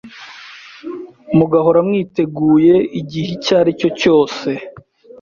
mugahora 1.37 1.79
mwiteguye, 1.87 2.75
igihe 2.99 3.29
icyo 3.35 3.53
ari 3.61 3.71
cyo 3.79 3.89
cyose 3.99 4.49